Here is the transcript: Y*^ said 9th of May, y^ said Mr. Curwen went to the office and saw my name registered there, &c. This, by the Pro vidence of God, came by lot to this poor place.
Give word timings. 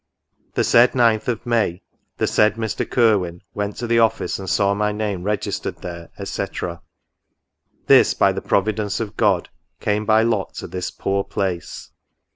Y*^ 0.57 0.65
said 0.65 0.93
9th 0.93 1.27
of 1.27 1.45
May, 1.45 1.83
y^ 2.19 2.27
said 2.27 2.55
Mr. 2.55 2.89
Curwen 2.89 3.41
went 3.53 3.75
to 3.75 3.85
the 3.85 3.99
office 3.99 4.39
and 4.39 4.49
saw 4.49 4.73
my 4.73 4.91
name 4.91 5.21
registered 5.23 5.77
there, 5.83 6.09
&c. 6.23 6.45
This, 7.85 8.15
by 8.15 8.31
the 8.31 8.41
Pro 8.41 8.63
vidence 8.63 8.99
of 8.99 9.15
God, 9.15 9.49
came 9.79 10.07
by 10.07 10.23
lot 10.23 10.55
to 10.55 10.65
this 10.65 10.89
poor 10.89 11.23
place. 11.23 11.91